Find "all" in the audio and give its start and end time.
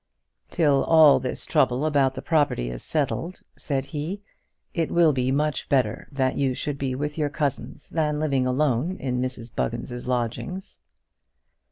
0.85-1.19